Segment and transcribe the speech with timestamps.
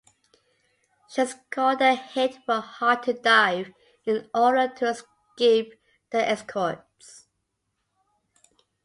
[1.09, 3.71] She scored a hit but had to dive
[4.03, 7.27] in order to escape the escorts.